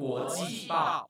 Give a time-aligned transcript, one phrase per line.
[0.00, 1.06] 国际报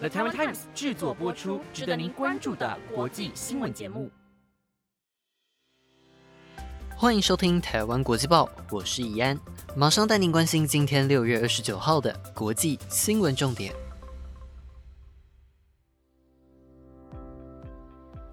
[0.00, 4.10] ，The Taiwan Times 制作播出，值得您关注的国际新闻节目。
[6.96, 9.38] 欢迎收听台湾国际报，我是怡安，
[9.76, 13.72] 马上带您关心今天六月二十九号的国际新闻重点。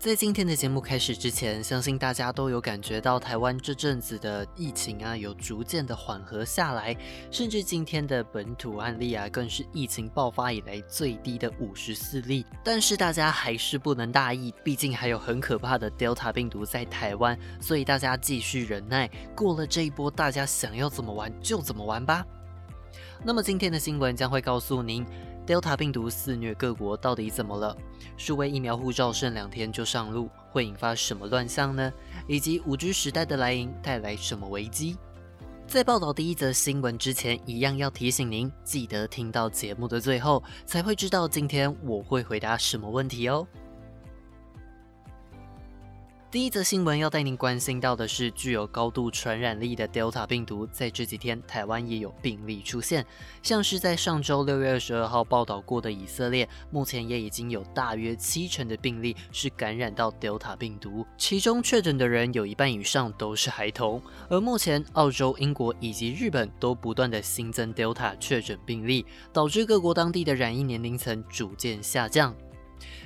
[0.02, 6.98] 在今天的节目开始之前，相信大家都有感觉到台湾这阵子的疫情啊，有逐渐的缓和下来，
[7.30, 12.44] 甚至今天的本土案例啊，更是疫情爆发以来最低的五十四例。
[12.64, 22.26] 但是大家还是不能大意，毕竟还有很可怕的 Delta 病毒在台湾，所以大家继续忍耐，过了这一波，大家想要怎么玩就怎么玩吧。
[23.24, 25.06] 那么今天的新闻将会告诉您。
[25.46, 27.76] Delta 病毒肆虐各国，到底怎么了？
[28.16, 31.92] 数位疫苗护照剩两天就上路，会引发什么乱象呢？
[32.28, 34.98] 以及 5G 时代的来临带来什么危机？
[35.68, 43.48] 在报道第一则新闻之前，一样要提醒您，记得听到节目的最后，才会知道今天我会回答什么问题哦。
[46.32, 53.06] 第一则新闻要带您关心到的是，具有高度传染力的 Delta 病毒，在这几天台湾也有病例出现。
[53.44, 64.02] 像是在上周六月二十二号报道过的以色列，目前也已经有大约七成的病例是感染到 Delta 病毒，其中确诊的人有一半以上都是孩童。
[64.30, 72.34] 而目前澳洲、英国以及日本都不断的新增 Delta 确诊病例，导致各国当地的染疫年龄层逐渐下降。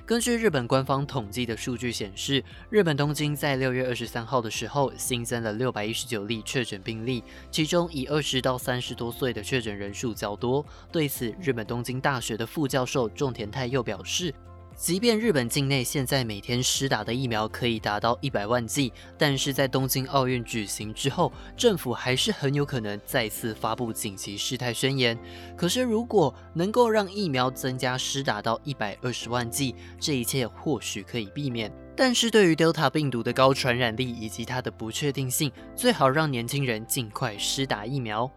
[0.07, 10.63] 根据日本官方统计的数据显示，日本东京在六月二十三号的时候新增了六百一十九例确诊病例，其中以二十到三十多岁的确诊人数较多。
[10.91, 14.31] 对此，日本东京大学的副教授种田太又表示。
[14.77, 25.17] 即便日本境内现在每天施打的疫苗可以达到一百万剂，但是在东京奥运举行之后，政府还是很有可能再次发布紧急事态宣言。
[25.55, 31.71] 可是，如果能够让疫苗增加施打到一百二十万剂，这一切或许可以避免。
[31.95, 38.29] 但是对于 Delta 病毒的高传染力以及它的不确定性，最好让年轻人尽快施打疫苗。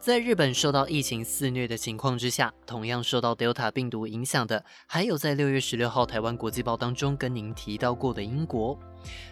[0.00, 8.78] 在日本受到疫情肆虐的情况之下，同样受到 Delta 病毒影响的，还有在六月十六号台湾国际报当中跟您提到过的英国。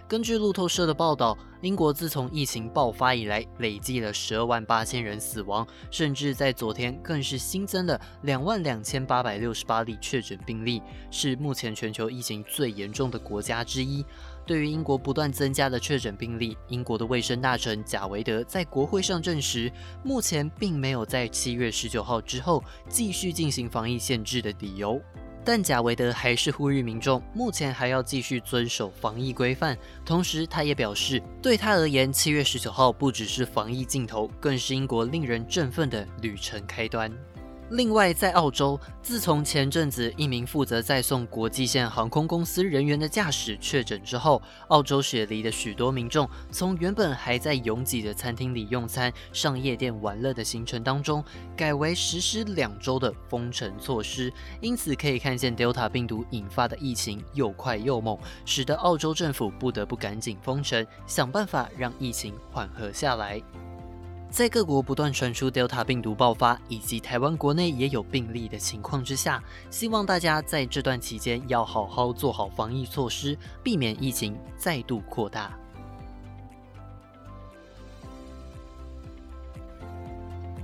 [0.09, 10.82] 根据路透社的报道，英国自从疫情爆发以来，累计了十二万八千人死亡，甚至在昨天更是新增了两万两千八百六十八例确诊病例，
[11.12, 14.05] 是目前全球疫情最严重的国家之一。
[14.47, 19.71] 对于英国不断增加的确诊病例，英国的卫生大臣贾维德在国会上证实，
[20.05, 25.01] 目前并没有在七月十九号之后继续进行防疫限制的理由。
[25.45, 29.79] 但贾维德还是呼吁民众，目前还要继续遵守防疫规范。
[30.05, 37.12] 同时，他也表示，对他而言，七月十九号不只是防疫尽头，更是英国令人振奋的旅程开端。
[37.71, 51.25] 另外，在澳洲，自从前阵子一名负责载送国际线航空公司人员的驾驶确诊之后，澳洲雪梨的许多民众从原本还在拥挤的餐厅里用餐、上夜店玩乐的行程当中，
[51.56, 54.32] 改为实施两周的封城措施。
[54.60, 63.43] 因此，可以看见 Delta 病毒引发的疫情又快又猛，使得澳洲政府不得不赶紧封城，想办法让疫情缓和下来。
[64.37, 75.59] 在各国不断传出 Delta 病毒爆发，以及台湾国内也有病例的情况之下，希望大家在这段期间要好好做好防疫措施，避免疫情再度扩大。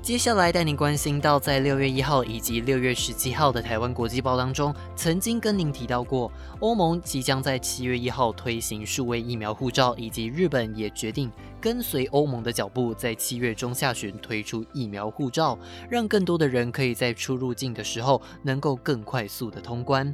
[0.02, 11.30] 接下来带您关心到，在六月一号以及六月十七号的台湾国际报当中，曾经跟您提到过，欧盟即将在七月一号推行数位疫苗护照，以及日本也决定
[11.60, 15.56] 跟随欧盟的脚步，在七月中下旬推出疫苗护照，
[15.88, 20.12] 让更多的人可以在出入境的时候能够更快速的通关。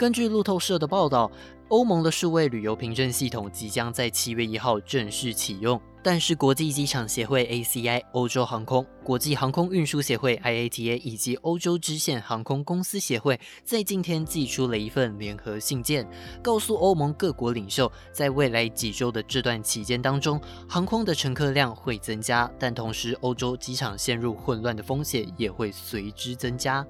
[0.00, 1.30] 根据路透社的报道。
[1.68, 16.08] 欧盟的数位旅游凭证系统即将在七月一号正式启用，但是国际机场协会 ACI、欧洲航空、国际航空运输协会 IATA 以及欧洲支线航空公司协会在今天寄出了一份联合信件，
[16.42, 26.84] 告诉欧盟各国领袖，在未来几周的这段期间当中，航空的乘客量会增加，但同时欧洲机场陷入混乱的风险也会随之增加。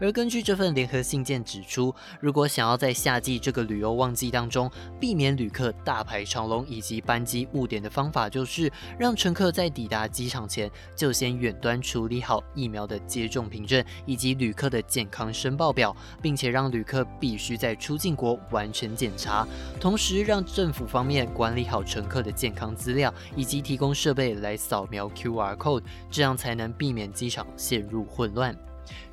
[0.00, 4.70] 而根据这份联合信件指出，如果想要在夏季这个旅游旺季当中
[5.00, 19.46] 避免旅客大排长龙以及班机误点的方法，就是让乘客在抵达机场前就先远端处理好疫苗的接种凭证以及旅客的健康申报表，并且让旅客必须在出境国完成检查，
[19.80, 28.56] 同时让政府方面管理好乘客的健康资料，以及提供设备来扫描 QR code，这样才能避免机场陷入混乱。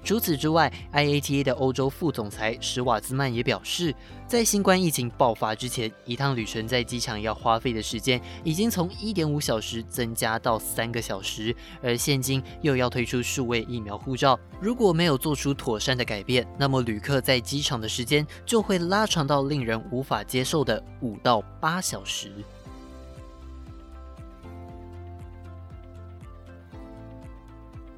[0.03, 3.93] 除此之外，IATA 的欧洲副总裁史瓦兹曼也表示，
[4.27, 22.31] 在新冠疫情爆发之前，一趟旅程在机场要花费的时间已经从一点五小时增加到三个小时，而现今又要推出数位疫苗护照，如果没有做出妥善的改变，那么旅客在机场的时间就会拉长到令人无法接受的五到八小时。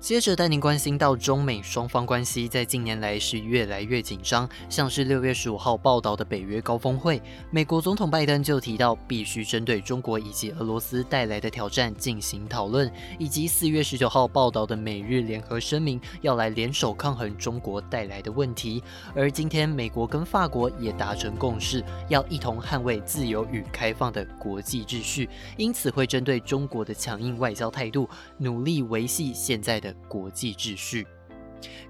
[0.07, 7.21] 接着带您关心到中美双方关系在近年来是越来越紧张，像是六月十五号报道的北约高峰会，
[7.51, 12.89] 美国总统拜登就提到必须针对中国以及俄罗斯带来的挑战进行讨论，
[13.19, 18.81] 以及四月十九号报道的美日联合声明要来联手抗衡中国带来的问题，
[19.13, 25.27] 而今天美国跟法国也达成共识，要一同捍卫自由与开放的国际秩序，
[25.57, 29.93] 因此会针对中国的强硬外交态度，努力维系现在的。
[30.07, 31.05] 国际秩序。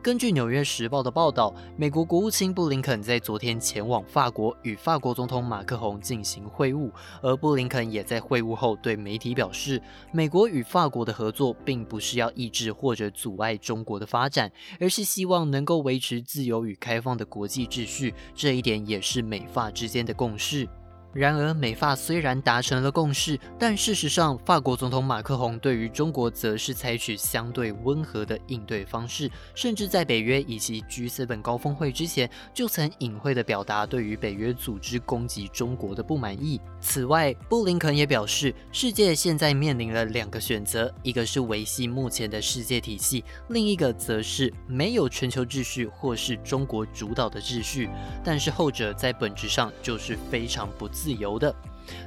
[0.01, 6.89] 根据《纽约时报》的报道，美国国务卿布林肯在昨天前往法国，与法国总统马克宏进行会晤。
[7.21, 9.81] 而布林肯也在会晤后对媒体表示，
[10.13, 14.49] 美国与法国的合作并不是要抑制或者阻碍中国的发展，
[14.79, 18.13] 而是希望能够维持自由与开放的国际秩序。
[18.33, 20.65] 这一点也是美法之间的共识。
[21.13, 36.59] 然而，美法虽然达成了共识，但事实上，法国总统马克宏对于中国则是采取相对温和的应对方式，甚至在北约以及 G7 高峰会之前，就曾隐晦地表达对于北约组织攻击中国的不满意。
[36.81, 47.89] 此外，布林肯也表示，世界现在面临了两个选择：一个是维系目前的世界体系，另一个则是没有全球秩序或是中国主导的秩序。
[48.23, 50.87] 但是后者在本质上就是非常不。
[50.97, 51.53] 自由的。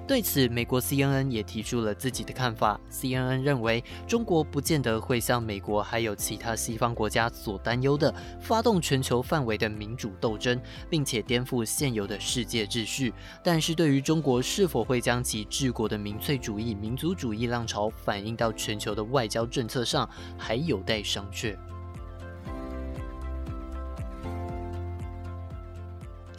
[0.06, 2.78] 对此，美国 CNN 也提出了自己的看法。
[2.90, 10.60] CNN 认为，中国不见得会像美国还有其他西方国家所担忧的，发动全球范围的民主斗争，
[10.90, 13.14] 并且颠覆现有的世界秩序。
[13.42, 20.06] 但是，对于中国是否会将其治国的民粹主义、民族主义浪潮反映到全球的外交政策上，
[20.36, 21.56] 还有待商榷。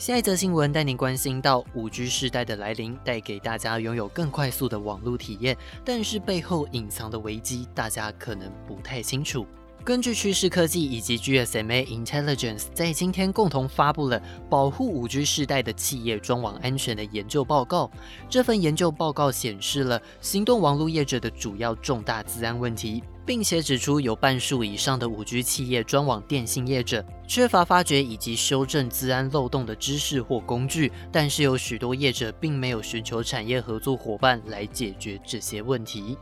[0.02, 5.56] 下一则新闻带您关心到五 G 时代的来临，带给大家拥有更快速的网络体验，
[5.86, 9.46] 但是背后隐藏的危机，大家可能不太清楚。
[9.84, 17.90] 根据趋势科技以及 GSMA Intelligence 在今天共同发布了保护五 G 时代的企业专网安全的研究报告。
[18.30, 23.04] 这份研究报告显示了行动网络业者的主要重大资安问题。
[23.24, 36.18] 并且指出，有半数以上的五 G 企业专网电信业者缺乏发掘以及修正治安漏洞的知识或工具，但是有许多业者并没有寻求产业合作伙伴来解决这些问题。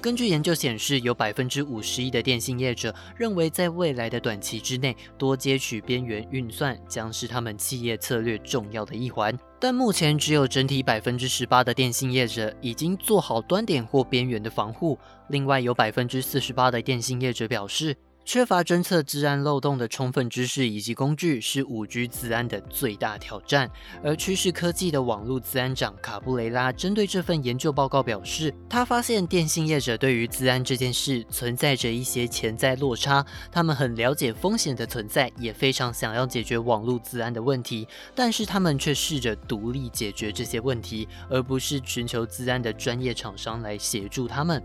[0.00, 9.36] 根据研究显示，有百分之五十一的电信业者认为，在未来的短期之内，多接取边缘运算将是他们企业策略重要的一环。
[9.58, 14.98] 但目前只有整体百分之十八的电信业者已经做好端点或边缘的防护，
[15.28, 17.96] 另外有百分之四十八的电信业者表示。
[18.24, 23.70] 缺乏侦测治安漏洞的充分知识以及工具是五 G 治安的最大挑战。
[24.02, 33.24] 而趋势科技的网络治安长卡布雷拉针对这份研究报告表示，他发现电信业者对于治安这件事存在着一些潜在落差。
[33.52, 44.62] 他们很了解风险的存在，也非常想要解决网络治安的问题，但是他们却试着独立解决这些问题，而不是寻求治安的专业厂商来协助他们。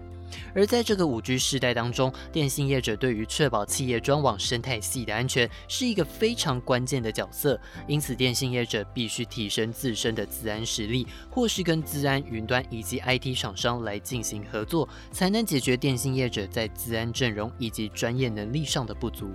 [0.53, 7.59] 而在这个五 G 时代当中，电信业者对于确保企业专网生态系的安全是一个非常关键的角色。
[7.87, 19.31] 因此，电信业者必须提升自身的自安实力，或是跟自安云端以及 IT 厂商来进行合作，才能解决电信业者在自安阵容以及专业能力上的不足。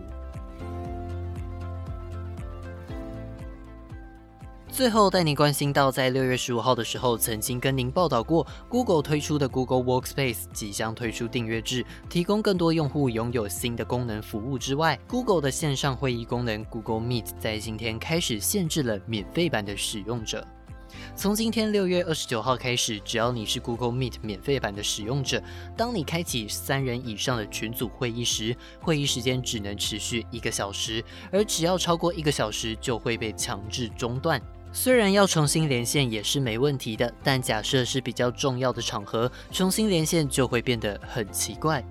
[4.75, 20.45] 最后带您关心到，在六月十五号的时候，曾经跟您报道过，Google 推出的 Google Workspace 即将推出订阅制，提供更多用户拥有新的功能服务之外，Google 的线上会议功能 Google Meet 在今天开始限制了免费版的使用者。
[21.15, 25.41] 从今天六月二十九号开始，只要你是 Google Meet 免费版的使用者，
[25.77, 34.43] 当你开启三人以上的群组会议时，会议时间只能持续一个小时，而只要超过一个小时就会被强制中断。
[34.77, 41.83] 虽然要重新连线也是没问题的，但假设是比较重要的场合，重新连线就会变得很奇怪。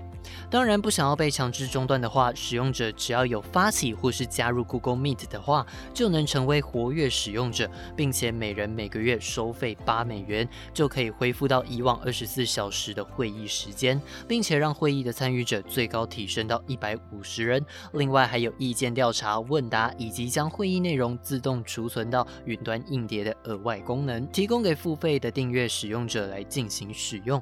[0.49, 17.63] 当然，不想要被强制中断的话，使用者只要有发起或是加入 Google Meet 的话，就能成为活跃使用者，并且每人每个月收费八美元，就可以恢复到以往二十四小时的会议时间，并且让会议的参与者最高提升到一百五十人。
[17.93, 27.41] 另外，还有意见调查、问答以及将会议内容自动储存到云端硬碟的额外功能，提供给付费的订阅使用者来进行使用。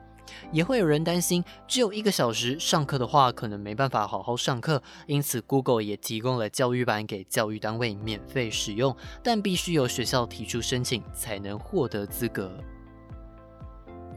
[0.52, 4.82] 也会有人担心，只有一个小时上课的话，可能没办法好好上课。
[5.08, 12.52] 因此，Google 也提供了教育版给教育单位免费使用，但必须由学校提出申请才能获得资格。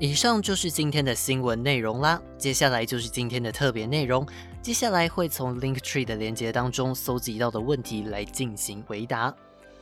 [0.00, 4.26] 以上就是今天的新闻内容啦，接下来就是今天的特别内容。
[4.61, 9.33] 接下来会从 Linktree 的连接当中搜集到的问题来进行回答。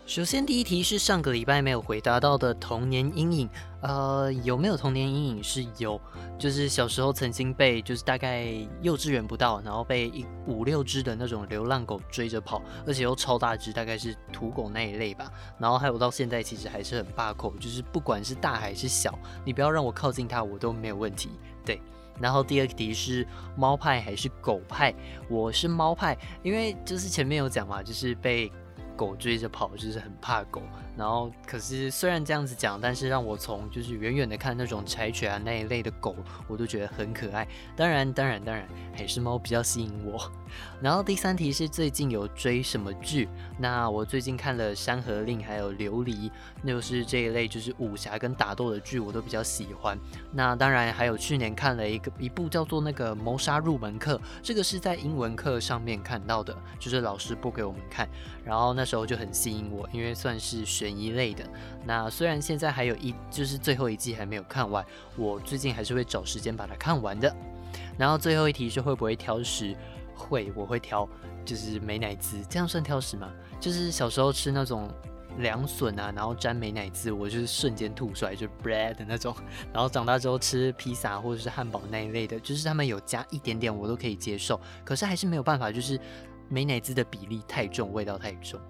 [0.04, 3.49] 首先，第一题是上个礼拜没有回答到的童年阴影。
[3.82, 5.42] 呃，有没有童年阴影？
[5.42, 5.99] 是有，
[6.37, 8.47] 就是小时候曾经被，就是大概
[8.82, 15.30] 幼稚园不到，然后被一五六只的那种流浪狗追着跑，而且又超大只，大概是土狗那一类吧。
[15.56, 21.30] 然后还有到现在其实还是很霸口，就是不管是大还是小，你不要让我靠近它，我都没有问题。
[21.64, 21.80] 对。
[22.21, 24.92] 然后第二题是猫派还是狗派？
[25.30, 28.50] 我是猫派，因为就是前面有讲嘛，就是被。
[29.02, 30.62] 狗追着跑就是很怕狗，
[30.97, 36.14] 然后可是虽然这样子讲，但是让我从就是远远的看那种柴犬啊那一类的狗，
[36.47, 37.44] 我都觉得很可爱。
[37.75, 40.30] 当然，当然，当然还是猫比较吸引我。
[40.80, 43.28] 然后第三题是最近有追什么剧？
[43.59, 46.28] 那我最近看了《山河令》还有《琉璃》，
[46.62, 49.99] 那就是这一类就是武侠跟打斗的剧，我都比较喜欢。
[50.30, 58.09] 那当然还有去年看了一个一部叫做那个《谋杀入门课》，这个是在英文课上面看到的，就是老师播给我们看。
[58.44, 61.42] 然后那时候就很吸引我，因为算是悬疑类的。
[61.87, 64.84] 那虽然现在还有一就是最后一季还没有看完，
[65.16, 67.34] 我最近还是会找时间把它看完的。
[67.96, 69.75] 然后最后一题是会不会挑食？
[70.14, 71.08] 会，我会挑，
[71.42, 73.32] 就是美乃滋，这样算挑食吗？
[73.58, 74.90] 就是小时候吃那种
[75.38, 79.34] 凉笋啊，然后沾美乃滋，我就是瞬间吐出来，就 bread 的那种。
[79.72, 84.61] 然后长大之后吃披萨或者是汉堡那一类的，就是他们有加一点点，我都可以接受。
[84.84, 85.99] 可是还是没有办法，就是
[86.50, 88.61] 美乃滋的比例太重，味道太重。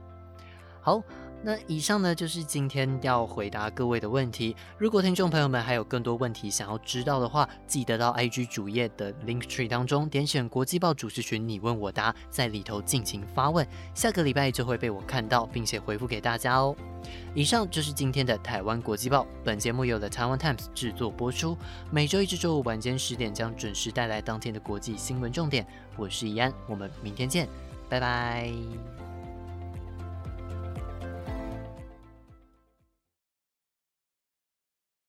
[0.83, 1.03] 好。
[1.45, 4.55] 那以上呢就是今天要回答各位的问题。
[4.79, 16.77] 如果听众朋友们还有更多问题想要知道的话，记得到 IG 主页的 Link Tree 当中点选国际报主持群，你问我答，在里头尽情发问，下个礼拜就会被我看到，并且回复给大家哦。
[17.35, 21.59] 以上就是今天的台湾国际报，本节目由了台湾 Times 制作播出，
[21.91, 25.67] 每周一至周五晚间十点将准时带来当天的国际新闻重点。
[25.97, 27.49] 我是怡安，我们明天见，
[27.89, 28.49] 拜拜。